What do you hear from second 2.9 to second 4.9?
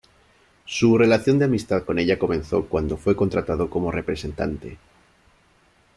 fue contratado como representante.